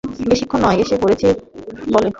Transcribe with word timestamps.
বেশিক্ষণ 0.29 0.59
নয়, 0.65 0.77
এসে 0.83 0.95
পড়েছি 1.01 1.27
বলে। 1.93 2.09